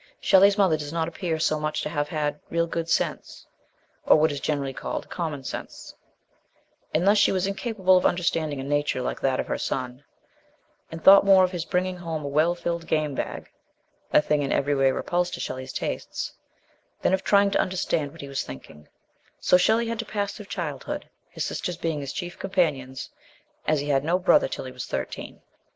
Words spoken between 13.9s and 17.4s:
(a thing in every way repulsive to Shelley's tastes) than of